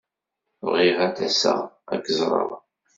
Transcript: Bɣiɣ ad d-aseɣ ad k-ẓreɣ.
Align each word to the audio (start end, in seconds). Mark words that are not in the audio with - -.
Bɣiɣ 0.69 0.97
ad 1.05 1.13
d-aseɣ 1.17 1.59
ad 1.93 1.99
k-ẓreɣ. 2.05 2.49